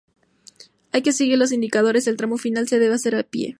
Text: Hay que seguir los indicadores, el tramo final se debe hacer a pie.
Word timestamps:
Hay 0.93 1.03
que 1.03 1.13
seguir 1.13 1.37
los 1.37 1.51
indicadores, 1.51 2.07
el 2.07 2.17
tramo 2.17 2.39
final 2.39 2.67
se 2.67 2.79
debe 2.79 2.95
hacer 2.95 3.13
a 3.15 3.21
pie. 3.21 3.49